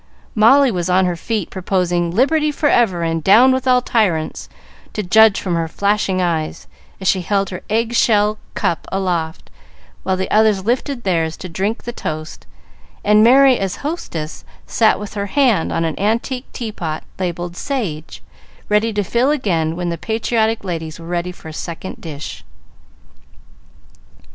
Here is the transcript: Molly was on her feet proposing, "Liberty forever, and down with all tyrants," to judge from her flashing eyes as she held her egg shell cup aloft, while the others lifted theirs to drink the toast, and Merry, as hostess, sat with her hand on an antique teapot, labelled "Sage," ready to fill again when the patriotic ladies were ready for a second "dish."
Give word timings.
Molly 0.33 0.71
was 0.71 0.89
on 0.89 1.05
her 1.05 1.15
feet 1.15 1.51
proposing, 1.51 2.09
"Liberty 2.09 2.49
forever, 2.51 3.03
and 3.03 3.23
down 3.23 3.51
with 3.51 3.67
all 3.67 3.83
tyrants," 3.83 4.49
to 4.93 5.03
judge 5.03 5.39
from 5.39 5.53
her 5.53 5.67
flashing 5.67 6.19
eyes 6.19 6.65
as 6.99 7.07
she 7.07 7.21
held 7.21 7.51
her 7.51 7.61
egg 7.69 7.93
shell 7.93 8.39
cup 8.55 8.87
aloft, 8.91 9.51
while 10.01 10.17
the 10.17 10.31
others 10.31 10.65
lifted 10.65 11.03
theirs 11.03 11.37
to 11.37 11.47
drink 11.47 11.83
the 11.83 11.93
toast, 11.93 12.47
and 13.05 13.23
Merry, 13.23 13.59
as 13.59 13.75
hostess, 13.85 14.43
sat 14.65 14.99
with 14.99 15.13
her 15.13 15.27
hand 15.27 15.71
on 15.71 15.85
an 15.85 15.99
antique 15.99 16.51
teapot, 16.51 17.03
labelled 17.19 17.55
"Sage," 17.55 18.23
ready 18.69 18.91
to 18.93 19.03
fill 19.03 19.29
again 19.29 19.75
when 19.75 19.89
the 19.89 19.99
patriotic 19.99 20.63
ladies 20.63 20.99
were 20.99 21.05
ready 21.05 21.31
for 21.31 21.47
a 21.47 21.53
second 21.53 21.97
"dish." 22.01 22.43